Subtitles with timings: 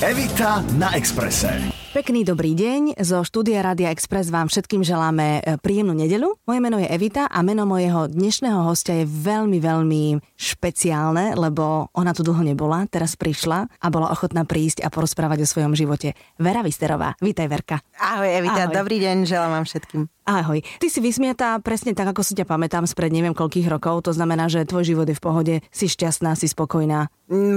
[0.00, 1.87] Evita na Exprese.
[1.98, 3.02] Pekný dobrý deň.
[3.02, 6.30] Zo štúdia Rádia Express vám všetkým želáme e, príjemnú nedelu.
[6.46, 12.14] Moje meno je Evita a meno mojeho dnešného hostia je veľmi, veľmi špeciálne, lebo ona
[12.14, 16.14] tu dlho nebola, teraz prišla a bola ochotná prísť a porozprávať o svojom živote.
[16.38, 17.18] Vera Visterová.
[17.18, 17.82] Vítaj, Verka.
[17.98, 18.70] Ahoj, Evita.
[18.70, 18.78] Ahoj.
[18.78, 20.06] Dobrý deň, želám vám všetkým.
[20.28, 20.60] Ahoj.
[20.60, 24.04] Ty si vysmiatá presne tak, ako si ťa pamätám spred neviem koľkých rokov.
[24.04, 27.08] To znamená, že tvoj život je v pohode, si šťastná, si spokojná.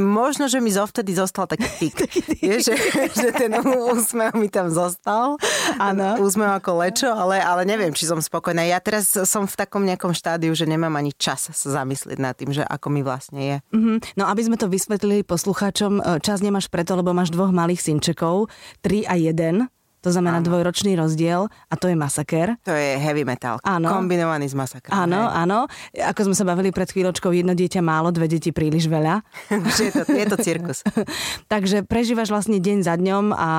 [0.07, 1.95] Možno, že mi zovtedy zostal taký tik.
[2.39, 2.75] je, že,
[3.11, 5.35] že ten úsmev mi tam zostal.
[5.79, 6.19] Áno.
[6.21, 8.63] Úsmev ako lečo, ale, ale neviem, či som spokojná.
[8.67, 12.53] Ja teraz som v takom nejakom štádiu, že nemám ani čas sa zamyslieť nad tým,
[12.53, 13.57] že ako mi vlastne je.
[13.73, 13.97] Mm-hmm.
[14.19, 18.47] No aby sme to vysvetlili poslucháčom, e, čas nemáš preto, lebo máš dvoch malých synčekov,
[18.85, 20.47] 3 a 1 to znamená áno.
[20.49, 22.57] dvojročný rozdiel a to je masaker.
[22.65, 23.61] To je heavy metal.
[23.61, 23.93] Áno.
[23.93, 24.91] Kombinovaný s masakrom.
[24.91, 25.45] Áno, hej.
[25.45, 25.59] áno.
[25.93, 29.21] Ako sme sa bavili pred chvíľočkou, jedno dieťa málo, dve deti príliš veľa.
[29.77, 30.81] je, to, je to cirkus.
[31.53, 33.51] Takže prežívaš vlastne deň za dňom a,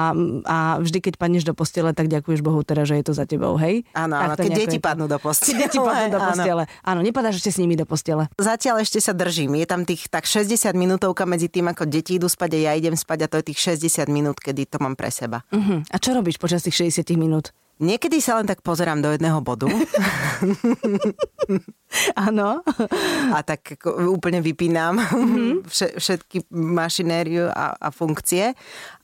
[0.45, 3.55] a vždy, keď padneš do postele, tak ďakuješ Bohu teda, že je to za tebou,
[3.57, 3.87] hej?
[3.95, 5.55] Áno, áno keď deti padnú do postele.
[5.55, 6.63] Keď deti padnú do postele.
[6.67, 6.99] Áno.
[6.99, 8.27] áno, nepadáš ešte s nimi do postele.
[8.35, 9.55] Zatiaľ ešte sa držím.
[9.57, 12.99] Je tam tých tak 60 minútovka medzi tým, ako deti idú spať a ja idem
[12.99, 15.47] spať a to je tých 60 minút, kedy to mám pre seba.
[15.55, 15.85] Uh-huh.
[15.89, 17.53] A čo robíš počas tých 60 minút?
[17.83, 19.67] Niekedy sa len tak pozerám do jedného bodu.
[22.29, 22.63] Áno.
[23.35, 23.75] a tak
[24.07, 25.67] úplne vypínam mm-hmm.
[25.99, 28.55] všetky mašinériu a, a funkcie.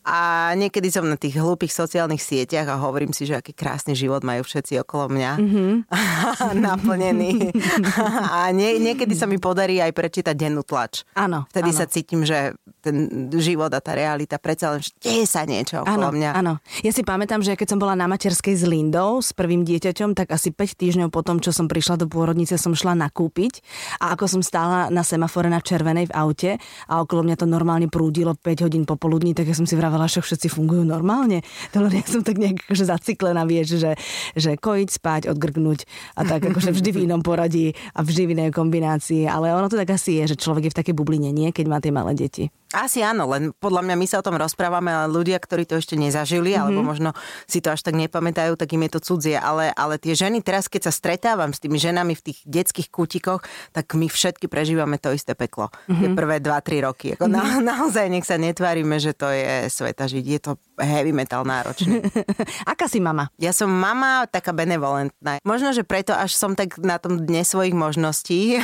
[0.06, 4.24] A niekedy som na tých hlúpých sociálnych sieťach a hovorím si, že aký krásny život
[4.24, 5.32] majú všetci okolo mňa.
[5.36, 5.72] Mm-hmm.
[6.68, 7.52] naplnený.
[8.38, 11.04] a nie, niekedy sa mi podarí aj prečítať dennú tlač.
[11.12, 11.44] Áno.
[11.52, 11.78] Vtedy áno.
[11.78, 16.16] sa cítim, že ten život a tá realita predsa len deje sa niečo okolo áno,
[16.16, 16.30] mňa.
[16.40, 16.52] Áno.
[16.80, 20.32] Ja si pamätám, že keď som bola na materskej s Lindou, s prvým dieťaťom, tak
[20.32, 23.60] asi 5 týždňov potom, čo som prišla do pôrodnice, som šla nakúpiť
[24.00, 26.50] a ako som stála na semafore na červenej v aute
[26.88, 30.10] a okolo mňa to normálne prúdilo 5 hodín popoludní, tak ja som si vravela, ale
[30.10, 31.44] však všetci fungujú normálne.
[31.72, 33.92] To len ja som tak nejak akože zaciklená, vieš, že,
[34.34, 35.84] že kojiť, spať, odgrgnúť
[36.16, 39.28] a tak akože vždy v inom poradí a vždy v inej kombinácii.
[39.28, 41.52] Ale ono to tak asi je, že človek je v takej bubline, nie?
[41.54, 42.50] Keď má tie malé deti.
[42.76, 45.96] Asi áno, len podľa mňa my sa o tom rozprávame, ale ľudia, ktorí to ešte
[45.96, 46.60] nezažili, mm-hmm.
[46.60, 47.10] alebo možno
[47.48, 49.40] si to až tak nepamätajú, tak im je to cudzie.
[49.40, 53.40] Ale, ale tie ženy, teraz keď sa stretávam s tými ženami v tých detských kútikoch,
[53.72, 55.72] tak my všetky prežívame to isté peklo.
[55.88, 55.96] Mm-hmm.
[55.96, 57.06] Tie prvé 2-3 roky.
[57.16, 57.64] Ako mm-hmm.
[57.64, 60.24] na, naozaj nech sa netvárime, že to je sveta žiť.
[60.28, 62.02] Je to heavy metal náročný.
[62.72, 63.30] Aká si mama?
[63.38, 65.42] Ja som mama taká benevolentná.
[65.42, 68.58] Možno, že preto až som tak na tom dne svojich možností,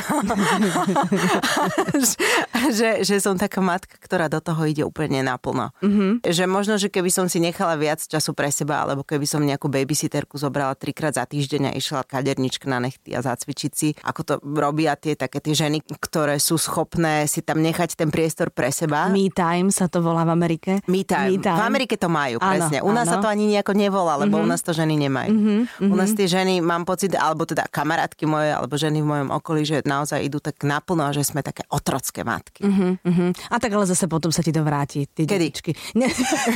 [2.77, 5.71] že, že som taká matka, ktorá do toho ide úplne naplno.
[5.79, 6.25] Mm-hmm.
[6.25, 9.67] Že možno, že keby som si nechala viac času pre seba, alebo keby som nejakú
[9.67, 14.33] babysitterku zobrala trikrát za týždeň a išla kadernička na nechty a zacvičiť si, ako to
[14.43, 19.09] robia tie také tie ženy, ktoré sú schopné si tam nechať ten priestor pre seba.
[19.11, 20.71] Me time sa to volá v Amerike.
[20.89, 21.35] Me time.
[21.35, 21.59] Me time.
[21.59, 22.77] V Amerike to majú, áno, presne.
[22.85, 23.17] U nás áno.
[23.17, 24.47] sa to ani nejako nevolá, lebo mm-hmm.
[24.47, 25.31] u nás to ženy nemajú.
[25.33, 25.91] Mm-hmm.
[25.91, 29.61] U nás tie ženy, mám pocit, alebo teda kamarátky moje, alebo ženy v mojom okolí,
[29.65, 32.65] že naozaj idú tak naplno, že sme také otrocké matky.
[32.65, 33.51] Mm-hmm.
[33.51, 35.07] A tak ale zase potom sa ti to vráti.
[35.09, 35.55] Tie kedy?
[35.55, 35.71] Detičky.
[35.95, 36.09] Ne,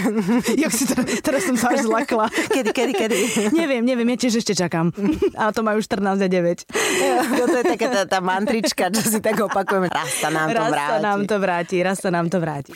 [0.64, 2.28] Jak si teraz, teraz som sa až zlakla.
[2.56, 3.18] kedy, kedy, kedy?
[3.60, 4.92] neviem, neviem, ja tiež ešte čakám.
[5.38, 7.38] A to majú 14 a 9.
[7.40, 9.88] No, to je taká tá, tá mantrička, čo si tak opakujeme.
[9.92, 10.80] Raz sa nám raz to vráti.
[10.80, 12.72] Raz sa nám to vráti, raz sa nám to vráti.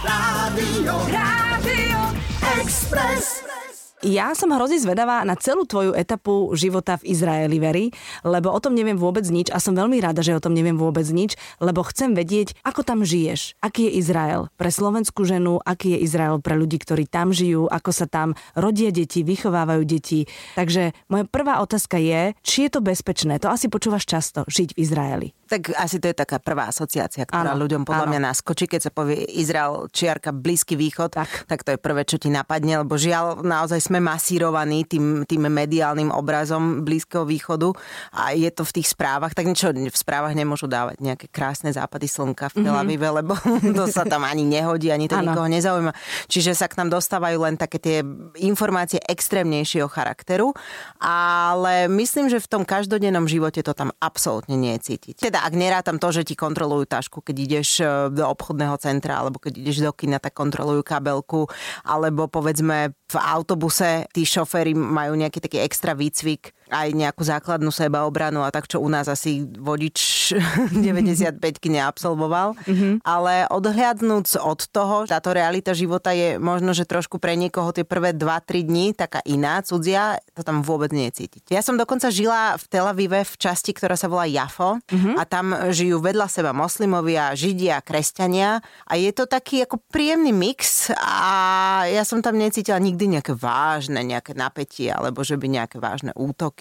[0.00, 1.59] Rádio, Rádio
[2.58, 3.49] Express.
[4.00, 7.86] Ja som hrozne zvedavá na celú tvoju etapu života v Izraeli, Veri,
[8.24, 11.04] lebo o tom neviem vôbec nič a som veľmi rada, že o tom neviem vôbec
[11.12, 13.60] nič, lebo chcem vedieť, ako tam žiješ.
[13.60, 17.92] Aký je Izrael pre slovenskú ženu, aký je Izrael pre ľudí, ktorí tam žijú, ako
[17.92, 20.24] sa tam rodia deti, vychovávajú deti.
[20.56, 23.36] Takže moja prvá otázka je, či je to bezpečné.
[23.44, 25.28] To asi počúvaš často, žiť v Izraeli.
[25.52, 28.12] Tak asi to je taká prvá asociácia, ktorá ano, ľuďom podľa ano.
[28.16, 31.44] mňa naskočí, keď sa povie Izrael, čiarka, Blízky východ, tak.
[31.44, 36.14] tak to je prvé, čo ti napadne, lebo žiaľ, naozaj sme masírovaní tým, tým mediálnym
[36.14, 37.74] obrazom Blízkeho východu
[38.14, 42.06] a je to v tých správach, tak niečo v správach nemôžu dávať nejaké krásne západy
[42.06, 42.82] slnka v Tel mhm.
[42.86, 43.18] Avive, mm-hmm.
[43.18, 43.34] lebo
[43.82, 45.34] to sa tam ani nehodí, ani to ano.
[45.34, 45.92] nikoho nezaujíma.
[46.30, 48.06] Čiže sa k nám dostávajú len také tie
[48.38, 50.54] informácie extrémnejšieho charakteru,
[51.02, 55.14] ale myslím, že v tom každodennom živote to tam absolútne nie je cítiť.
[55.26, 57.84] Teda ak nerátam to, že ti kontrolujú tašku, keď ideš e,
[58.14, 61.50] do obchodného centra alebo keď ideš do kina, tak kontrolujú kabelku,
[61.82, 63.79] alebo povedzme v autobuse
[64.12, 68.88] tí šoféry majú nejaký taký extra výcvik, aj nejakú základnú sebaobranu a tak, čo u
[68.88, 70.32] nás asi vodič
[70.72, 71.36] 95
[71.66, 72.54] neabsolvoval.
[72.66, 72.92] Mm-hmm.
[73.04, 78.14] Ale odhľadnúc od toho, táto realita života je možno, že trošku pre niekoho tie prvé
[78.14, 81.50] 2-3 dní taká iná, cudzia, to tam vôbec nie je cítiť.
[81.50, 85.14] Ja som dokonca žila v Tel Avive v časti, ktorá sa volá Jafo mm-hmm.
[85.18, 90.92] a tam žijú vedľa seba moslimovia, židia, kresťania a je to taký ako príjemný mix
[90.94, 96.12] a ja som tam necítila nikdy nejaké vážne, nejaké napätie alebo že by nejaké vážne
[96.14, 96.59] útoky.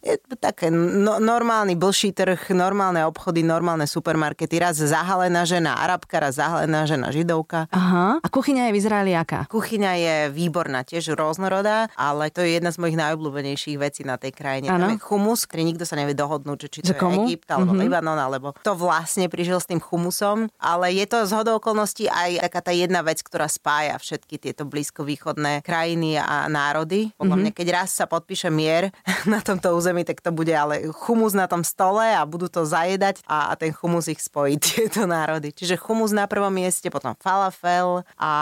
[0.00, 4.62] Je to také no, normálny blší trh, normálne obchody, normálne supermarkety.
[4.62, 7.66] Raz zahalená žena arabka, raz zahalená žena židovka.
[7.74, 8.22] Aha.
[8.22, 9.50] A kuchyňa je v Izraeli aká?
[9.50, 14.32] Kuchyňa je výborná, tiež rôznorodá, ale to je jedna z mojich najobľúbenejších vecí na tej
[14.36, 14.70] krajine.
[14.70, 14.86] Ano.
[14.86, 17.26] Tam je chumus, ktorý nikto sa nevie dohodnúť, či to že je komu?
[17.26, 17.84] Egypt alebo mm-hmm.
[17.88, 20.52] Libanon, alebo to vlastne prižil s tým chumusom.
[20.60, 24.68] Ale je to z hodou okolností aj taká tá jedna vec, ktorá spája všetky tieto
[24.68, 27.10] blízkovýchodné krajiny a národy.
[27.16, 27.50] Podľa mm-hmm.
[27.50, 28.92] mňa, keď raz sa podpíše mier
[29.32, 33.26] na tomto území, tak to bude ale chumus na tom stole a budú to zajedať
[33.26, 35.50] a, a ten chumus ich spojí tieto národy.
[35.50, 38.32] Čiže chumus na prvom mieste, potom falafel a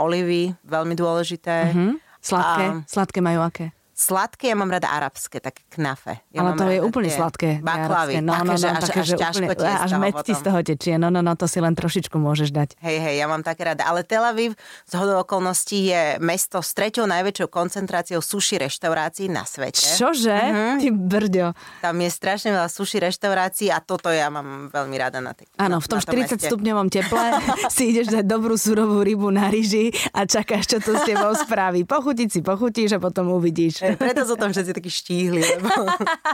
[0.00, 1.70] olivy, veľmi dôležité.
[1.70, 1.92] Mm-hmm.
[2.24, 2.64] Sladké?
[2.64, 2.82] A...
[2.88, 3.75] Sladké majú aké?
[3.96, 6.20] Sladké, ja mám rada arabské, také knafe.
[6.28, 7.64] Ja Ale to je úplne sladké.
[7.64, 10.60] Baklavy, no, no, no, že až, také, až, až úplne, až med ti z toho
[10.60, 11.00] tečie.
[11.00, 12.76] No, no, no, to si len trošičku môžeš dať.
[12.84, 13.88] Hej, hej, ja mám také rada.
[13.88, 14.52] Ale Tel Aviv
[14.84, 19.80] z hodou okolností je mesto s treťou najväčšou koncentráciou sushi reštaurácií na svete.
[19.80, 20.36] Čože?
[20.44, 20.76] Uh-huh.
[20.76, 21.46] Ty brďo.
[21.80, 25.80] Tam je strašne veľa sushi reštaurácií a toto ja mám veľmi rada na tej Áno,
[25.80, 26.52] v tom 40 meste.
[26.52, 27.40] stupňovom teple
[27.72, 31.88] si ideš dať dobrú surovú rybu na ryži a čakáš, čo to s tebou spraví.
[31.88, 33.85] Pochutiť si pochutíš a potom uvidíš.
[33.94, 35.38] Preto som tam všetci takí štíhli.
[35.38, 35.70] Lebo...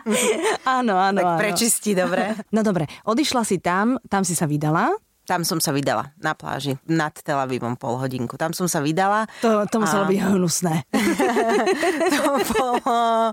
[0.81, 1.21] áno, áno.
[1.21, 1.41] Tak áno.
[1.41, 2.33] prečistí, dobre.
[2.49, 4.97] No dobre, odišla si tam, tam si sa vydala.
[5.23, 8.35] Tam som sa vydala na pláži nad Tel Avivom pol hodinku.
[8.35, 9.31] Tam som sa vydala.
[9.39, 10.11] To, to muselo a...
[10.11, 10.75] byť hnusné.
[12.19, 13.31] to bolo...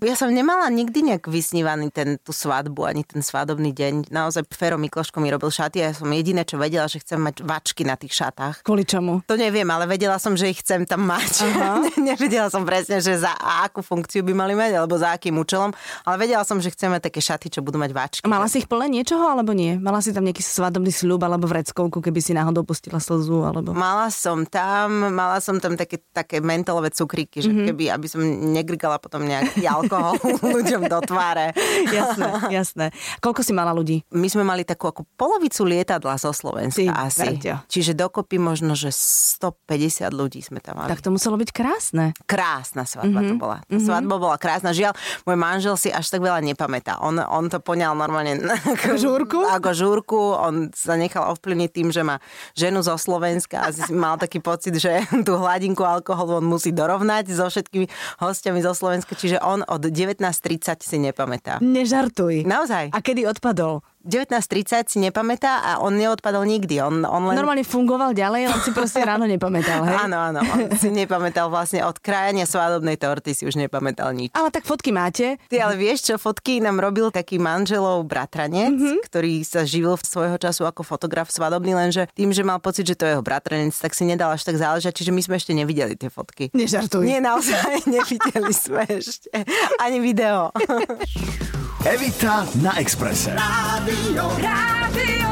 [0.00, 4.08] Ja som nemala nikdy nejak vysnívaný ten, tú svadbu, ani ten svadobný deň.
[4.08, 7.44] Naozaj Fero Mikloško mi robil šaty a ja som jediné, čo vedela, že chcem mať
[7.44, 8.64] vačky na tých šatách.
[8.64, 9.20] Kvôli čomu?
[9.28, 11.44] To neviem, ale vedela som, že ich chcem tam mať.
[12.08, 15.68] Nevedela som presne, že za akú funkciu by mali mať, alebo za akým účelom,
[16.08, 18.24] ale vedela som, že chceme také šaty, čo budú mať vačky.
[18.24, 19.76] Mala si ich plné niečoho, alebo nie?
[19.76, 23.42] Mala si tam nejaký svadobný sľub, alebo vreckovku, keby si náhodou pustila slzu?
[23.42, 23.74] Alebo...
[23.74, 27.66] Mala som tam, mala som tam také, také mentolové cukríky, že mm-hmm.
[27.72, 28.22] keby, aby som
[28.54, 30.16] negrgala potom nejaký alkohol
[30.56, 31.52] ľuďom do tváre.
[31.90, 32.86] jasné, jasné.
[33.18, 34.06] Koľko si mala ľudí?
[34.14, 37.26] My sme mali takú ako polovicu lietadla zo Slovenska Ty, asi.
[37.26, 37.54] Verťo.
[37.66, 40.92] Čiže dokopy možno, že 150 ľudí sme tam mali.
[40.92, 42.14] Tak to muselo byť krásne.
[42.28, 43.30] Krásna svadba mm-hmm.
[43.32, 43.58] to bola.
[43.66, 43.82] mm-hmm.
[43.82, 44.70] svadba bola krásna.
[44.76, 44.92] Žiaľ,
[45.24, 47.00] môj manžel si až tak veľa nepamätá.
[47.02, 49.40] On, on to poňal normálne ako žúrku.
[49.56, 50.20] Ako žúrku.
[50.36, 52.20] On sa nechal ovplyvniť ovplyvniť tým, že má
[52.52, 57.48] ženu zo Slovenska a mal taký pocit, že tú hladinku alkoholu on musí dorovnať so
[57.48, 57.86] všetkými
[58.20, 61.62] hostiami zo Slovenska, čiže on od 19.30 si nepamätá.
[61.64, 62.44] Nežartuj.
[62.44, 62.92] Naozaj.
[62.92, 63.86] A kedy odpadol?
[64.06, 66.78] 19.30 si nepamätá a on neodpadol nikdy.
[66.78, 67.34] On, on len...
[67.34, 70.06] Normálne fungoval ďalej, on si proste ráno nepamätal, hej?
[70.06, 70.40] Áno, áno.
[70.46, 74.30] On si nepamätal vlastne od krajania svadobnej torty si už nepamätal nič.
[74.32, 75.42] Ale tak fotky máte.
[75.50, 78.98] Ty ale vieš čo, fotky nám robil taký manželov bratranec, mm-hmm.
[79.10, 82.94] ktorý sa živil v svojho času ako fotograf svadobný, lenže tým, že mal pocit, že
[82.94, 85.98] to je jeho bratranec, tak si nedal až tak záležať, čiže my sme ešte nevideli
[85.98, 86.54] tie fotky.
[86.54, 87.02] Nežartuj.
[87.02, 89.34] Nie, naozaj nevideli sme ešte.
[89.82, 90.54] Ani video.
[91.86, 93.30] Evita na Exprese.
[93.30, 93.95] Rádio,
[94.38, 95.28] Rádio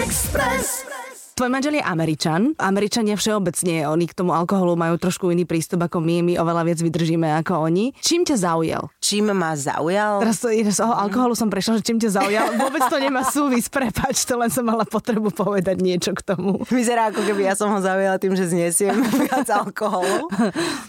[0.00, 0.97] Express.
[1.38, 2.58] Tvoj manžel je Američan.
[2.58, 6.82] Američania všeobecne, oni k tomu alkoholu majú trošku iný prístup ako my, my oveľa viac
[6.82, 7.94] vydržíme ako oni.
[8.02, 8.90] Čím ťa zaujal?
[8.98, 10.18] Čím ma zaujal?
[10.18, 12.58] Teraz to, z toho alkoholu som prešla, že čím ťa zaujal.
[12.58, 16.58] Vôbec to nemá súvis, prepač, to len som mala potrebu povedať niečo k tomu.
[16.74, 18.98] Vyzerá ako keby ja som ho zaujala tým, že znesiem
[19.30, 20.26] viac alkoholu.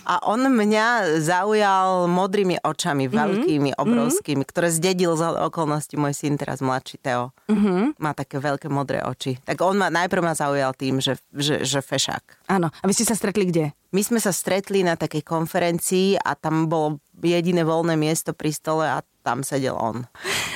[0.09, 3.13] A on mňa zaujal modrými očami, mhm.
[3.13, 3.85] veľkými, mm-hmm.
[3.85, 7.37] obrovskými, ktoré zdedil za okolnosti môj syn, teraz mladší Teo.
[7.45, 8.01] Mm-hmm.
[8.01, 9.37] Má také veľké modré oči.
[9.45, 12.47] Tak on ma najprv ma zaujal tým, že, že, že fešák.
[12.47, 12.71] Áno.
[12.71, 13.75] A vy ste sa stretli kde?
[13.91, 18.85] My sme sa stretli na takej konferencii a tam bolo jediné voľné miesto pri stole
[18.87, 20.07] a tam sedel on.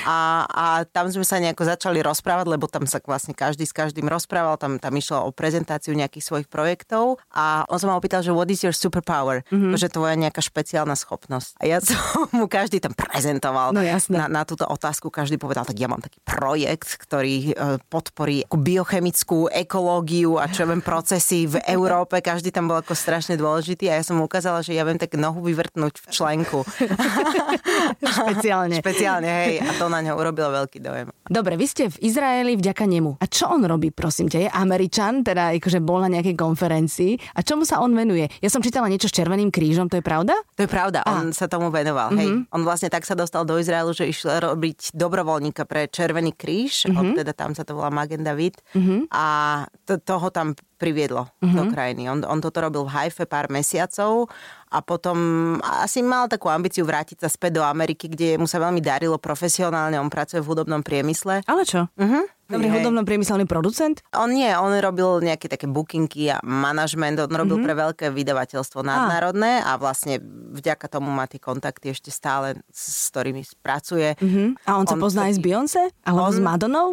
[0.04, 4.04] A, a tam sme sa nejako začali rozprávať, lebo tam sa vlastne každý s každým
[4.08, 8.32] rozprával, tam, tam išlo o prezentáciu nejakých svojich projektov a on sa ma opýtal, že
[8.32, 9.44] what is your superpower?
[9.48, 9.76] Mm-hmm.
[9.76, 11.60] Že tvoja nejaká špeciálna schopnosť.
[11.60, 11.96] A ja som
[12.36, 13.80] mu každý tam prezentoval no,
[14.12, 19.52] na, na túto otázku, každý povedal, tak ja mám taký projekt, ktorý e, podporí biochemickú
[19.52, 24.04] ekológiu a čo viem, procesy v Európe, každý tam bol ako strašne dôležitý a ja
[24.04, 26.64] som mu ukázala, že ja viem tak nohu vyvrtnúť v členku.
[28.14, 28.53] Špeciálne.
[28.78, 29.54] Špeciálne, hej.
[29.60, 31.08] A to na ňo urobilo veľký dojem.
[31.26, 33.18] Dobre, vy ste v Izraeli vďaka nemu.
[33.18, 34.38] A čo on robí, prosím ťa?
[34.46, 37.18] Je Američan, teda akože bol na nejakej konferencii.
[37.34, 38.30] A čomu sa on venuje?
[38.38, 40.36] Ja som čítala niečo s Červeným krížom, to je pravda?
[40.54, 41.24] To je pravda, a.
[41.24, 42.14] on sa tomu venoval.
[42.14, 42.20] Mm-hmm.
[42.20, 42.28] Hej.
[42.30, 42.40] Mhm.
[42.54, 47.16] On vlastne tak sa dostal do Izraelu, že išiel robiť dobrovoľníka pre Červený kríž, mm-hmm.
[47.18, 48.60] teda tam sa to volá Magen David.
[48.76, 49.10] Mm-hmm.
[49.10, 49.24] A
[49.88, 50.52] to, toho tam
[50.84, 51.56] priviedlo mm-hmm.
[51.56, 51.70] do mhm.
[51.72, 52.02] krajiny.
[52.12, 54.28] On, on toto robil v Haife pár mesiacov
[54.74, 55.16] a potom
[55.62, 59.94] asi mal takú ambíciu vrátiť sa späť do Ameriky, kde mu sa veľmi darilo profesionálne,
[60.02, 61.46] on pracuje v hudobnom priemysle.
[61.46, 61.86] Ale čo?
[61.94, 62.26] Uh-huh.
[62.54, 62.78] Dobrý hey.
[62.78, 63.98] hudobno priemyselný producent?
[64.14, 67.66] On nie, on robil nejaké také bookingy a manažment, on robil mm-hmm.
[67.66, 70.22] pre veľké vydavateľstvo nadnárodné a vlastne
[70.54, 74.14] vďaka tomu má tie kontakty ešte stále, s ktorými pracuje.
[74.22, 74.70] Mm-hmm.
[74.70, 75.82] A on, on sa pozná aj s Beyoncé?
[76.06, 76.34] Alebo on...
[76.34, 76.88] s Madonou?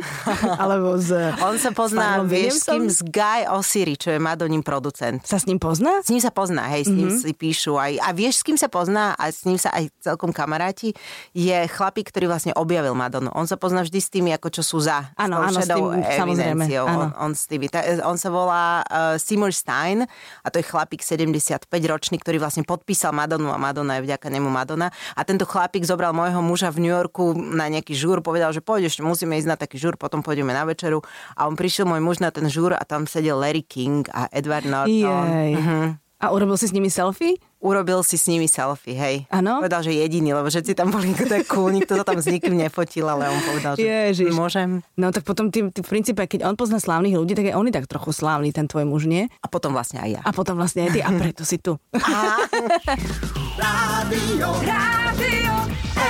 [0.62, 1.13] Alebo s
[1.46, 2.89] On sa pozná, vieš, s kým?
[2.89, 5.22] S Guy Osiri, čo je Madoním producent.
[5.22, 6.01] Sa s ním pozná?
[6.01, 7.22] S ním sa pozná, hej, s ním mm-hmm.
[7.22, 8.01] si píšu aj.
[8.01, 10.98] A vieš, s kým sa pozná a s ním sa aj celkom kamaráti?
[11.38, 13.30] Je chlapík, ktorý vlastne objavil Madonu.
[13.38, 15.13] On sa pozná vždy s tými, ako čo sú za.
[15.13, 16.63] Áno, áno, s tým, samozrejme.
[16.84, 20.08] On, on, s tými, ta, on sa volá uh, Seymour Stein
[20.41, 24.48] a to je chlapík 75 ročný, ktorý vlastne podpísal Madonu a Madonna je vďaka nemu
[24.48, 24.89] Madonna.
[25.15, 29.03] A tento chlapík zobral môjho muža v New Yorku na nejaký žúr, povedal, že pôjdeš,
[29.03, 31.03] musíme ísť na taký žúr, potom pôjdeme na večeru.
[31.36, 34.65] A on prišiel môj muž na ten žúr a tam sedel Larry King a Edward
[34.67, 35.27] Norton.
[35.27, 35.53] Jej.
[35.58, 35.98] Uh-huh.
[36.22, 37.42] A urobil si s nimi selfie?
[37.62, 39.16] urobil si s nimi selfie, hej.
[39.30, 39.62] Áno?
[39.62, 43.06] Povedal, že jediný, lebo všetci tam boli tak cool, nikto sa tam s nikým nefotil,
[43.06, 44.34] ale on povedal, že Ježiš.
[44.34, 44.82] môžem.
[44.98, 47.70] No tak potom ty, ty, v princípe, keď on pozná slávnych ľudí, tak aj on
[47.70, 49.30] je tak trochu slávny, ten tvoj muž, nie?
[49.46, 50.22] A potom vlastne aj ja.
[50.25, 51.78] A potom vlastne aj ty a preto si tu.
[53.62, 55.54] Rádio, Rádio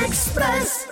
[0.08, 0.88] Express.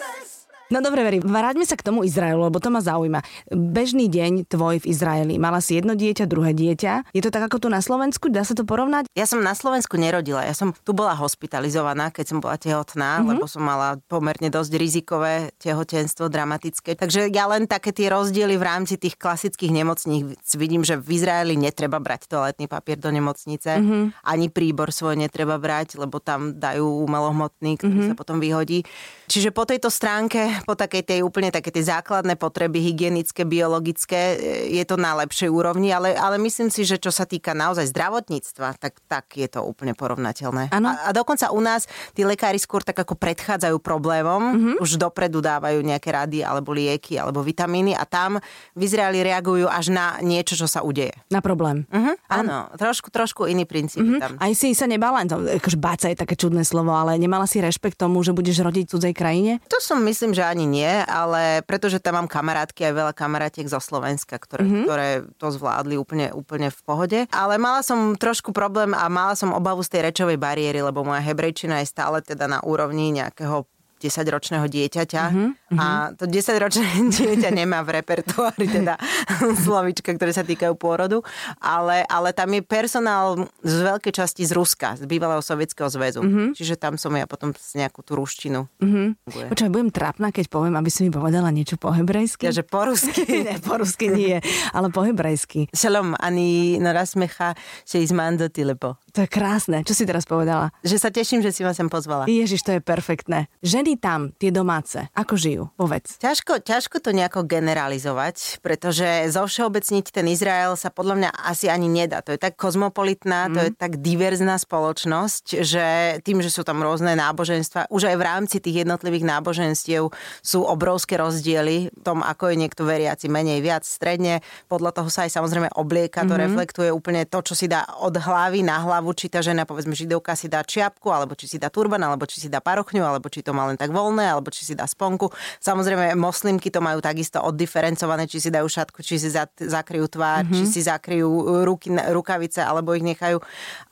[0.69, 3.25] No dobre, Veri, vráťme sa k tomu Izraelu, lebo to ma zaujíma.
[3.49, 5.41] Bežný deň tvoj v Izraeli.
[5.41, 7.09] Mala si jedno dieťa, druhé dieťa.
[7.09, 8.29] Je to tak ako tu na Slovensku?
[8.29, 9.09] Dá sa to porovnať?
[9.17, 10.45] Ja som na Slovensku nerodila.
[10.45, 13.29] Ja som tu bola hospitalizovaná, keď som bola tehotná, mm-hmm.
[13.33, 16.93] lebo som mala pomerne dosť rizikové tehotenstvo, dramatické.
[16.93, 21.57] Takže ja len také tie rozdiely v rámci tých klasických nemocníc vidím, že v Izraeli
[21.57, 24.21] netreba brať toaletný papier do nemocnice, mm-hmm.
[24.21, 28.09] ani príbor svoj netreba brať, lebo tam dajú umelohmotný, ktorý mm-hmm.
[28.13, 28.85] sa potom vyhodí.
[29.25, 34.75] Čiže po tejto stránke po takej tej úplne také tie základné potreby hygienické, biologické e,
[34.79, 38.79] je to na lepšej úrovni, ale, ale myslím si, že čo sa týka naozaj zdravotníctva,
[38.79, 40.71] tak, tak je to úplne porovnateľné.
[40.71, 41.85] A, a dokonca u nás
[42.15, 44.75] tí lekári skôr tak ako predchádzajú problémom, mm-hmm.
[44.83, 48.41] už dopredu dávajú nejaké rady alebo lieky alebo vitamíny a tam
[48.73, 51.13] v Izraeli reagujú až na niečo, čo sa udeje.
[51.29, 51.85] Na problém.
[51.89, 52.15] Mm-hmm.
[52.29, 54.21] Áno, trošku, trošku iný princíp mm-hmm.
[54.21, 54.31] tam.
[54.39, 58.21] Aj si sa nebala, akože báca je také čudné slovo, ale nemala si rešpekt tomu,
[58.21, 59.51] že budeš rodiť v cudzej krajine?
[59.67, 63.77] To som myslím, že ani nie, ale pretože tam mám kamarátky aj veľa kamarátiek zo
[63.77, 64.83] Slovenska, ktoré, mm-hmm.
[64.85, 67.19] ktoré to zvládli úplne, úplne v pohode.
[67.29, 71.21] Ale mala som trošku problém a mala som obavu z tej rečovej bariéry, lebo moja
[71.21, 76.87] hebrejčina je stále teda na úrovni nejakého 10-ročného dieťaťa uh-huh, a to 10-ročné
[77.19, 78.95] dieťa nemá v repertoári teda
[79.67, 81.19] slovička, ktoré sa týkajú pôrodu,
[81.59, 86.23] ale, ale tam je personál z veľkej časti z Ruska, z bývalého sovietského zväzu.
[86.23, 86.55] Uh-huh.
[86.55, 88.65] Čiže tam som ja potom z nejakú tú ruštinu.
[88.79, 89.13] Uh-huh.
[89.27, 92.47] Počkaj, budem trápna, keď poviem, aby si mi povedala niečo po hebrejsky.
[92.47, 93.23] Ja, že po rusky.
[93.47, 94.39] ne, po rusky nie,
[94.71, 95.67] ale po hebrejsky.
[95.75, 97.53] Shalom, ani narazmecha
[97.83, 98.95] se izmando lepo.
[99.15, 99.81] To je krásne.
[99.81, 100.69] Čo si teraz povedala?
[100.85, 102.29] Že sa teším, že si ma sem pozvala.
[102.29, 103.49] Ježiš, to je perfektné.
[103.65, 105.63] Ženy tam, tie domáce, ako žijú?
[105.73, 106.21] Povedz.
[106.21, 112.21] Ťažko, ťažko to nejako generalizovať, pretože zovšeobecniť ten Izrael sa podľa mňa asi ani nedá.
[112.21, 113.53] To je tak kozmopolitná, mm.
[113.55, 115.85] to je tak diverzná spoločnosť, že
[116.21, 120.13] tým, že sú tam rôzne náboženstva, už aj v rámci tých jednotlivých náboženstiev
[120.45, 124.45] sú obrovské rozdiely v tom, ako je niekto veriaci menej, viac, stredne.
[124.69, 126.45] Podľa toho sa aj samozrejme oblieka, to mm-hmm.
[126.45, 130.35] reflektuje úplne to, čo si dá od hlavy na hlavu, či tá žena, povedzme, židovka
[130.35, 133.45] si dá čiapku, alebo či si dá turban, alebo či si dá parochňu, alebo či
[133.45, 135.29] to má len tak voľné, alebo či si dá sponku.
[135.61, 139.29] Samozrejme, moslimky to majú takisto oddiferencované, či si dajú šatku, či si
[139.61, 140.57] zakryjú tvár, mm-hmm.
[140.57, 143.37] či si zakryjú ruky, rukavice, alebo ich nechajú.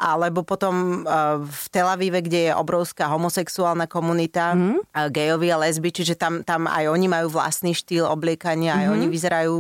[0.02, 4.78] Alebo potom uh, v Tel Avive, kde je obrovská homosexuálna komunita, mm-hmm.
[4.82, 8.90] uh, gejovi a lesby, čiže tam, tam aj oni majú vlastný štýl obliekania, mm-hmm.
[8.90, 9.56] aj oni vyzerajú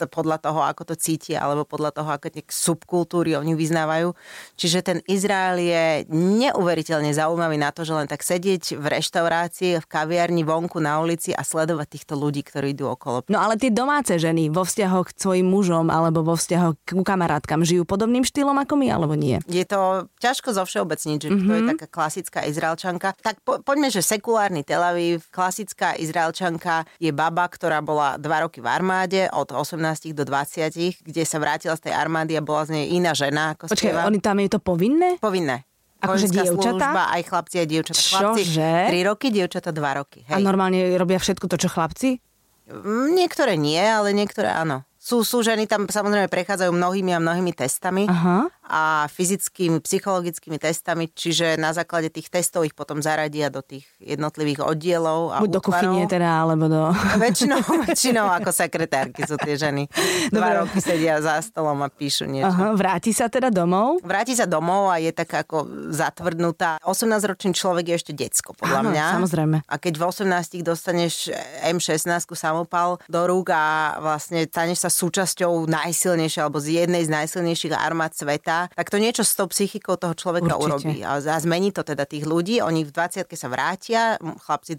[0.00, 4.16] uh, podľa toho, ako to cítia, alebo podľa toho, ako tie subkultúry oni vyznávajú.
[4.56, 9.82] Čiže ten Izrael je neuveriteľne zaujímavý na to, že len tak sedieť v reštaurácii reštaurácii,
[9.82, 13.28] v kaviarni, vonku, na ulici a sledovať týchto ľudí, ktorí idú okolo.
[13.28, 17.66] No ale tie domáce ženy vo vzťahoch k svojim mužom alebo vo vzťahoch k kamarátkam
[17.66, 19.42] žijú podobným štýlom ako my alebo nie?
[19.50, 21.48] Je to ťažko zo všeobecniť, že mm-hmm.
[21.48, 21.70] to je mhm.
[21.76, 23.08] taká klasická Izraelčanka.
[23.18, 28.62] Tak po, poďme, že sekulárny Tel Aviv, klasická Izraelčanka je baba, ktorá bola dva roky
[28.62, 32.80] v armáde od 18 do 20, kde sa vrátila z tej armády a bola z
[32.80, 33.58] nej iná žena.
[33.58, 35.18] Ako Počkej, oni tam je to povinné?
[35.18, 35.66] Povinné.
[36.02, 36.90] Akože dievčatá?
[36.90, 38.02] Služba, aj chlapci, aj dievčatá.
[38.02, 38.74] Chlapci Čože?
[38.90, 40.18] 3 roky, dievčatá 2 roky.
[40.26, 40.34] Hej.
[40.34, 42.18] A normálne robia všetko to, čo chlapci?
[42.66, 44.82] Mm, niektoré nie, ale niektoré áno.
[44.98, 48.06] Sú, sú ženy tam samozrejme prechádzajú mnohými a mnohými testami.
[48.06, 53.84] Aha a fyzickými, psychologickými testami, čiže na základe tých testov ich potom zaradia do tých
[54.00, 55.36] jednotlivých oddielov.
[55.36, 56.88] A Buď do kuchyne teda, alebo do...
[57.20, 59.92] Väčšinou, väčšinou ako sekretárky sú tie ženy.
[60.32, 62.48] Dva roky sedia za stolom a píšu niečo.
[62.48, 64.00] Aha, vráti sa teda domov?
[64.00, 66.80] Vráti sa domov a je taká ako zatvrdnutá.
[66.80, 69.06] 18-ročný človek je ešte decko, podľa Áno, mňa.
[69.20, 69.56] samozrejme.
[69.68, 71.28] A keď v 18 dostaneš
[71.68, 77.76] M16 samopal do rúk a vlastne staneš sa súčasťou najsilnejšej alebo z jednej z najsilnejších
[77.76, 80.66] armád sveta, tak to niečo s tou psychikou toho človeka Určite.
[80.66, 80.96] urobí.
[81.02, 82.62] A, a zmení to teda tých ľudí.
[82.62, 84.78] Oni v 20 sa vrátia, chlapci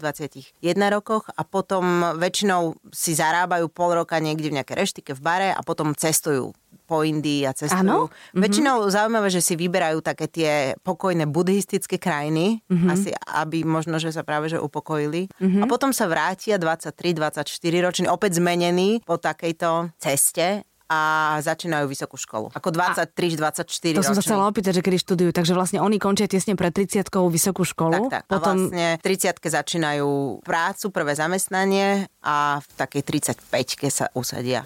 [0.62, 5.50] 21 rokoch a potom väčšinou si zarábajú pol roka niekde v nejakej reštike v bare
[5.50, 7.80] a potom cestujú po Indii a cestujú.
[7.80, 8.12] Ano?
[8.36, 8.40] Mhm.
[8.44, 8.94] Väčšinou mm-hmm.
[8.94, 10.52] zaujímavé, že si vyberajú také tie
[10.84, 12.90] pokojné buddhistické krajiny, mm-hmm.
[12.92, 15.32] asi aby možno, že sa práve že upokojili.
[15.40, 15.62] Mm-hmm.
[15.62, 17.48] A potom sa vrátia 23-24
[17.80, 21.00] ročný, opäť zmenení po takejto ceste a
[21.40, 22.52] začínajú vysokú školu.
[22.52, 25.30] Ako 23-24 To som sa chcela opýtať, že kedy študujú.
[25.32, 28.12] Takže vlastne oni končia tesne pred 30 vysokú školu.
[28.12, 28.22] Tak, tak.
[28.28, 28.68] Potom...
[28.72, 33.02] A vlastne 30 začínajú prácu, prvé zamestnanie a v takej
[33.40, 34.62] 35 sa usadia.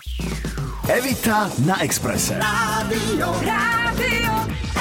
[0.88, 2.40] Evita na Exprese.
[2.40, 4.37] Rádio, rádio.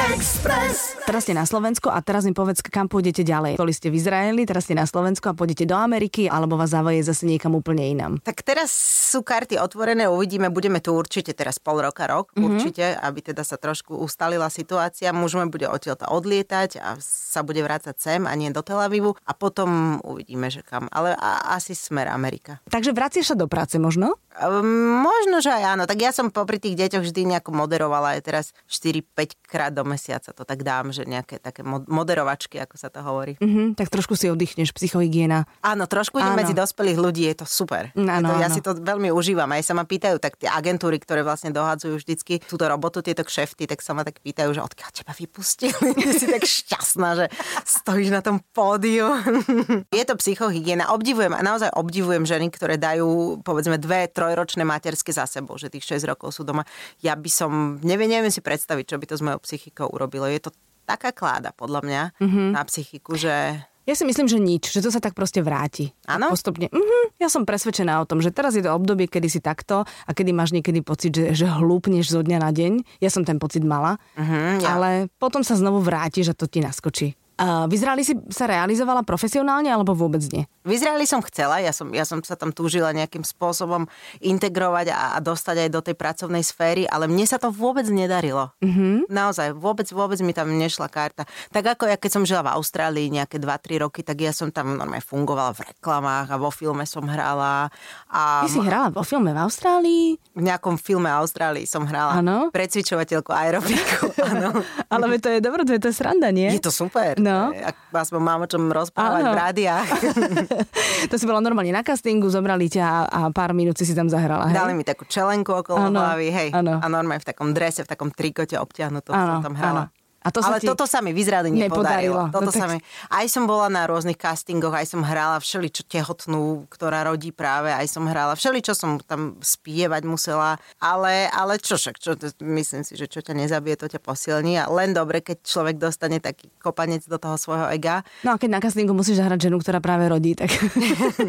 [0.07, 0.95] Express.
[1.07, 3.55] Teraz ste na Slovensku a teraz mi povedz, kam pôjdete ďalej.
[3.55, 6.99] Boli ste v Izraeli, teraz ste na Slovensku a pôjdete do Ameriky, alebo vás zavoje
[6.99, 8.19] zase niekam úplne inám.
[8.27, 8.75] Tak teraz
[9.11, 12.43] sú karty otvorené, uvidíme, budeme tu určite teraz pol roka, rok, mm-hmm.
[12.43, 15.15] určite, aby teda sa trošku ustalila situácia.
[15.15, 19.31] Môžeme bude odtiaľ odlietať a sa bude vrácať sem a nie do Tel Avivu a
[19.31, 20.91] potom uvidíme, že kam.
[20.91, 22.59] Ale a, asi smer Amerika.
[22.67, 24.19] Takže vraciaš sa do práce možno?
[24.43, 25.83] Um, možno, že aj áno.
[25.87, 29.96] Tak ja som popri tých deťoch vždy nejako moderovala aj teraz 4-5 krát do mesiaca
[30.37, 33.35] to tak dám, že nejaké také moderovačky, ako sa to hovorí.
[33.41, 35.49] Mm-hmm, tak trošku si oddychneš, psychohygiena.
[35.65, 37.89] Áno, trošku idem medzi dospelých ľudí, je to super.
[37.97, 38.55] Áno, to, ja áno.
[38.55, 39.49] si to veľmi užívam.
[39.49, 43.65] Aj sa ma pýtajú, tak tie agentúry, ktoré vlastne dohadzujú vždycky túto robotu, tieto kšefty,
[43.65, 45.89] tak sa ma tak pýtajú, že odkiaľ teba vypustili.
[45.97, 47.25] Ty si tak šťastná, že
[47.65, 49.09] stojíš na tom pódiu.
[49.99, 50.93] je to psychohygiena.
[50.93, 55.97] Obdivujem a naozaj obdivujem ženy, ktoré dajú povedzme dve, trojročné materské za sebou, že tých
[55.97, 56.67] 6 rokov sú doma.
[57.01, 57.51] Ja by som,
[57.81, 60.27] neviem, neviem si predstaviť, čo by to s mojou psychikou urobilo.
[60.27, 60.51] Je to
[60.87, 62.47] taká kláda, podľa mňa, mm-hmm.
[62.55, 63.59] na psychiku, že...
[63.87, 65.95] Ja si myslím, že nič, že to sa tak proste vráti.
[66.07, 66.27] Áno?
[66.31, 66.67] Postupne.
[66.67, 70.11] Mm-hmm, ja som presvedčená o tom, že teraz je to obdobie, kedy si takto a
[70.11, 72.99] kedy máš niekedy pocit, že, že hlúpneš zo dňa na deň.
[72.99, 73.95] Ja som ten pocit mala.
[74.19, 74.75] Mm-hmm, ja.
[74.75, 77.15] Ale potom sa znovu vráti, že to ti naskočí.
[77.37, 80.49] Uh, v Izraeli si sa realizovala profesionálne alebo vôbec nie?
[80.67, 83.87] V Izraeli som chcela, ja som, ja som sa tam túžila nejakým spôsobom
[84.19, 88.51] integrovať a, a dostať aj do tej pracovnej sféry, ale mne sa to vôbec nedarilo.
[88.59, 89.07] Mm-hmm.
[89.07, 91.23] Naozaj, vôbec, vôbec mi tam nešla karta.
[91.55, 94.75] Tak ako ja keď som žila v Austrálii nejaké 2-3 roky, tak ja som tam
[94.75, 97.71] normálne fungovala v reklamách a vo filme som hrala.
[98.11, 98.43] A...
[98.43, 100.19] Ty si hrala vo filme v Austrálii?
[100.35, 102.19] V nejakom filme Austrálii som hrala.
[102.19, 102.51] Ano?
[102.51, 104.11] Precvičovateľku aerobiku.
[104.91, 106.51] ale to je dobré, to je to sranda, nie?
[106.51, 107.15] Je to super.
[107.23, 107.55] No.
[107.55, 109.31] Ak aspoň mám o čom rozprávať ano.
[109.31, 109.87] v rádiách.
[111.11, 114.49] to si bola normálne na castingu, zobrali ťa a pár minút si si tam zahrala.
[114.51, 114.55] Hej?
[114.57, 115.99] Dali mi takú čelenku okolo ano.
[115.99, 116.49] hlavy, hej.
[116.53, 116.79] Ano.
[116.79, 119.89] A normálne v takom drese, v takom trikote obťahnutú som tam hrala.
[119.89, 119.96] Ano.
[120.27, 122.27] A to Ale toto sa mi v Izraeli nepodarilo.
[122.27, 122.35] nepodarilo.
[122.35, 122.59] Toto no, tak...
[122.59, 122.77] sa mi...
[123.07, 127.87] Aj som bola na rôznych castingoch, aj som hrala všeličo tehotnú, ktorá rodí práve, aj
[127.87, 133.07] som hrala všeličo som tam spievať musela, ale, ale čo však, čo, myslím si, že
[133.07, 137.15] čo ťa nezabije, to ťa posilní a len dobre, keď človek dostane taký kopanec do
[137.15, 138.03] toho svojho ega.
[138.27, 140.51] No a keď na castingu musíš zahrať ženu, ktorá práve rodí, tak,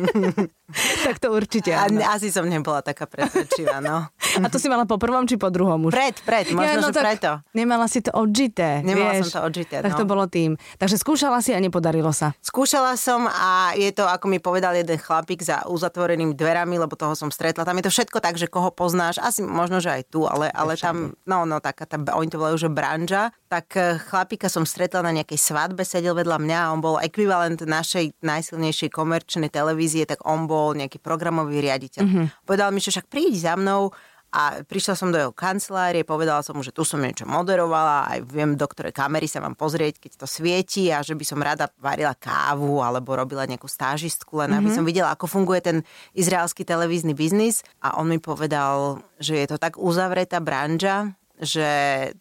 [1.07, 1.71] tak to určite.
[1.71, 4.11] A, asi som nebola taká presvedčivá, no.
[4.45, 5.93] A to si mala po prvom či po druhom už?
[5.93, 7.31] Pred, pred, možno, ja, no, že preto.
[7.57, 8.85] Nemala si to odžité.
[8.89, 9.85] Nemala vieš, som to odžité.
[9.85, 9.99] Tak no.
[10.01, 10.57] to bolo tým.
[10.81, 12.33] Takže skúšala si a nepodarilo sa.
[12.41, 17.13] Skúšala som a je to, ako mi povedal jeden chlapík za uzatvorenými dverami, lebo toho
[17.13, 17.69] som stretla.
[17.69, 20.75] Tam je to všetko tak, že koho poznáš, asi možno, že aj tu, ale, ale
[20.81, 23.31] tam, no, no, taká, tá, oni to volajú, že branža.
[23.53, 27.61] Tak eh, chlapíka som stretla na nejakej svadbe, sedel vedľa mňa a on bol ekvivalent
[27.63, 32.03] našej najsilnejšej komerčnej televízie, tak on bol nejaký programový riaditeľ.
[32.05, 32.27] Mm-hmm.
[32.45, 33.93] Povedal mi, že však príď za mnou,
[34.29, 38.21] a prišla som do jeho kancelárie, povedala som mu, že tu som niečo moderovala, aj
[38.29, 41.73] viem, do ktorej kamery sa mám pozrieť, keď to svieti a že by som rada
[41.81, 44.61] varila kávu alebo robila nejakú stážistku, len mm-hmm.
[44.61, 44.77] aby mhm.
[44.77, 45.77] som videla, ako funguje ten
[46.13, 47.65] izraelský televízny biznis.
[47.81, 51.69] A on mi povedal, že je to tak uzavretá branža, že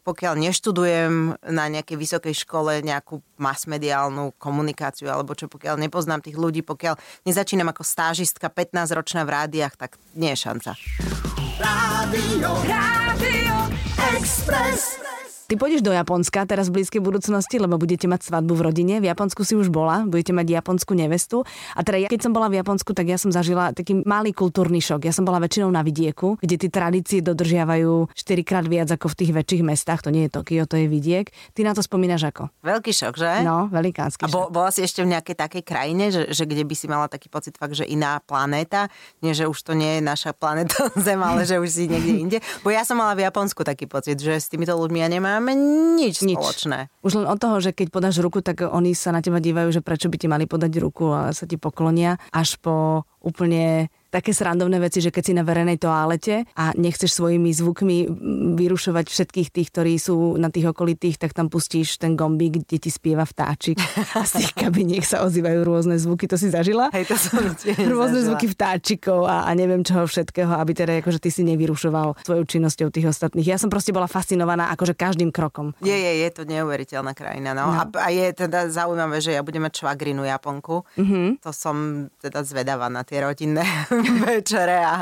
[0.05, 1.13] pokiaľ neštudujem
[1.49, 7.73] na nejakej vysokej škole nejakú masmediálnu komunikáciu, alebo čo pokiaľ nepoznám tých ľudí, pokiaľ nezačínam
[7.73, 10.71] ako stážistka 15-ročná v rádiách, tak nie je šanca.
[12.35, 13.55] Rádio,
[14.17, 15.06] Express.
[15.47, 18.99] Ty pôjdeš do Japonska teraz v blízkej budúcnosti, lebo budete mať svadbu v rodine.
[18.99, 21.47] V Japonsku si už bola, budete mať japonskú nevestu.
[21.71, 24.83] A teda ja, keď som bola v Japonsku, tak ja som zažila taký malý kultúrny
[24.83, 25.07] šok.
[25.07, 29.15] Ja som bola väčšinou na vidieku, kde tie tradície dodržiavajú 4 krát viac ako v
[29.23, 30.03] tých väčších mestách.
[30.03, 31.31] To nie je Tokio, to je vidiek.
[31.55, 32.51] Ty na to spomínaš ako?
[32.67, 33.47] Veľký šok, že?
[33.47, 36.75] No, velikánsky A bo, bola si ešte v nejakej takej krajine, že, že kde by
[36.75, 38.91] si mala taký pocit fakt, že iná planéta?
[39.23, 42.37] Nie, že už to nie je naša planéta Zem, ale že už si niekde inde.
[42.67, 45.07] Bo ja som mala v Japonsku taký pocit, že s týmito ľuďmi ja
[45.37, 45.53] nemáme
[46.01, 46.89] nič, nič spoločné.
[47.05, 49.85] Už len od toho, že keď podáš ruku, tak oni sa na teba dívajú, že
[49.85, 54.81] prečo by ti mali podať ruku a sa ti poklonia, až po úplne také srandovné
[54.81, 58.09] veci, že keď si na verejnej toalete a nechceš svojimi zvukmi
[58.57, 62.89] vyrušovať všetkých tých, ktorí sú na tých okolitých, tak tam pustíš ten gombík, kde ti
[62.89, 63.77] spieva vtáčik.
[64.17, 66.25] A z tých kabiniek sa ozývajú rôzne zvuky.
[66.25, 66.89] To si zažila?
[66.97, 67.37] Hej, to som
[67.93, 68.27] Rôzne zažila.
[68.33, 72.89] zvuky vtáčikov a, a neviem čoho všetkého, aby teda akože ty si nevyrušoval svojou činnosťou
[72.89, 73.45] tých ostatných.
[73.45, 75.77] Ja som proste bola fascinovaná akože každým krokom.
[75.85, 77.53] Je, je, je to neuveriteľná krajina.
[77.53, 77.69] No.
[77.69, 77.85] no.
[77.85, 80.81] A, a je teda zaujímavé, že ja budem mať švagrinu Japonku.
[80.97, 81.45] Mm-hmm.
[81.45, 83.67] To som teda zvedavá na tie rodinné
[84.27, 85.01] večere a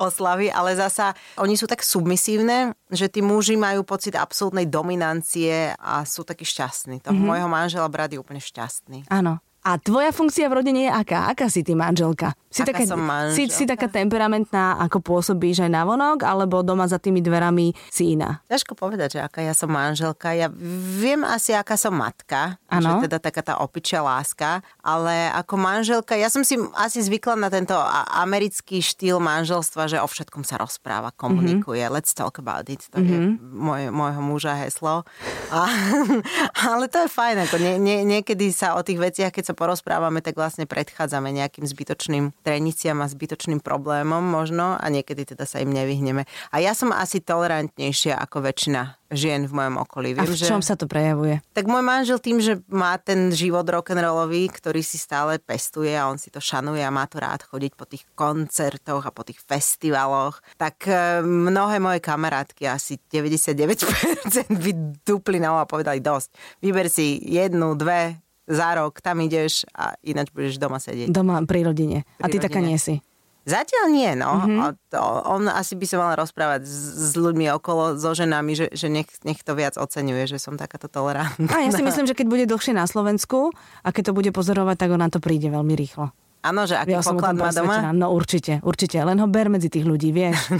[0.00, 6.02] oslavy, ale zasa oni sú tak submisívne, že tí muži majú pocit absolútnej dominancie a
[6.04, 7.00] sú takí šťastní.
[7.04, 7.28] Toho mm-hmm.
[7.28, 9.08] môjho manžela brat je úplne šťastný.
[9.08, 9.38] Áno.
[9.62, 11.30] A tvoja funkcia v rodine je aká?
[11.30, 12.34] Aká si ty manželka?
[12.50, 13.38] Si, aká taká, som manželka?
[13.38, 18.18] si, si taká temperamentná, ako pôsobíš aj na vonok, alebo doma za tými dverami si
[18.18, 18.42] iná?
[18.50, 20.34] Ťažko povedať, že aká ja som manželka.
[20.34, 20.50] Ja
[20.98, 22.58] viem asi, aká som matka.
[22.66, 22.98] Ano.
[22.98, 24.66] Že teda taká tá opičia láska.
[24.82, 27.78] Ale ako manželka, ja som si asi zvykla na tento
[28.18, 31.86] americký štýl manželstva, že o všetkom sa rozpráva, komunikuje.
[31.86, 31.94] Mm-hmm.
[31.94, 32.82] Let's talk about it.
[32.92, 33.14] To mm-hmm.
[33.14, 35.06] je môj, môjho muža heslo.
[35.54, 35.70] A,
[36.74, 37.46] ale to je fajn.
[37.46, 41.28] Ako nie, nie, niekedy sa o tých veciach, keď sa sa porozprávame, tak vlastne predchádzame
[41.28, 46.24] nejakým zbytočným treniciam a zbytočným problémom možno a niekedy teda sa im nevyhneme.
[46.48, 50.16] A ja som asi tolerantnejšia ako väčšina žien v mojom okolí.
[50.16, 50.72] Viem, a v čom že...
[50.72, 51.44] sa to prejavuje?
[51.52, 56.16] Tak môj manžel tým, že má ten život rock'n'rollový, ktorý si stále pestuje a on
[56.16, 60.40] si to šanuje a má to rád chodiť po tých koncertoch a po tých festivaloch,
[60.56, 64.70] tak e, mnohé moje kamarátky, asi 99% by
[65.04, 66.32] dupli na a povedali dosť.
[66.64, 68.16] Vyber si jednu, dve
[68.52, 71.08] za rok tam ideš a ináč budeš doma sedieť.
[71.08, 72.04] Doma pri rodine.
[72.20, 72.44] Pri a ty rodine.
[72.44, 73.00] taká nie si.
[73.42, 74.38] Zatiaľ nie, no.
[74.38, 75.26] Mm-hmm.
[75.26, 79.10] On asi by sa mal rozprávať s, s ľuďmi okolo, so ženami, že, že nech,
[79.26, 81.50] nech to viac oceňuje, že som takáto tolerantná.
[81.50, 83.50] A ja si myslím, že keď bude dlhšie na Slovensku
[83.82, 86.14] a keď to bude pozorovať, tak on na to príde veľmi rýchlo.
[86.42, 87.94] Áno, že aký ja poklad má doma?
[87.94, 88.98] No určite, určite.
[88.98, 90.50] Len ho ber medzi tých ľudí, vieš.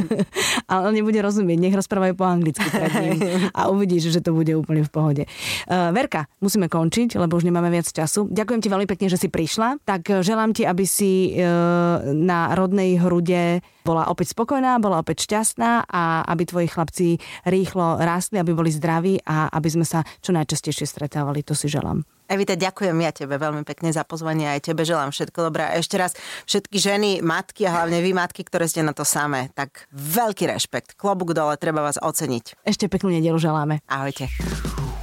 [0.70, 3.16] Ale on nebude rozumieť, nech rozprávajú po anglicky pred ním
[3.56, 5.22] a uvidíš, že to bude úplne v pohode.
[5.64, 8.28] Uh, Verka, musíme končiť, lebo už nemáme viac času.
[8.28, 9.80] Ďakujem ti veľmi pekne, že si prišla.
[9.88, 15.88] Tak želám ti, aby si uh, na rodnej hrude bola opäť spokojná, bola opäť šťastná
[15.88, 17.06] a aby tvoji chlapci
[17.48, 21.40] rýchlo rástli, aby boli zdraví a aby sme sa čo najčastejšie stretávali.
[21.48, 22.04] To si želám.
[22.32, 25.68] Evita, ďakujem ja tebe veľmi pekne za pozvanie aj tebe želám všetko dobré.
[25.68, 26.16] A ešte raz
[26.48, 30.96] všetky ženy, matky a hlavne vy matky, ktoré ste na to samé, tak veľký rešpekt.
[30.96, 32.64] Klobúk dole, treba vás oceniť.
[32.64, 33.84] Ešte peknú nedelu želáme.
[33.84, 34.32] Ahojte.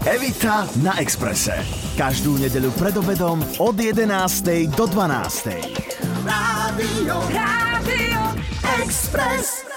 [0.09, 1.53] Evita na Exprese.
[1.93, 4.09] Každú nedeľu pred obedom od 11.
[4.73, 6.25] do 12.
[6.25, 8.21] Rádio, Rádio
[8.81, 9.68] Express.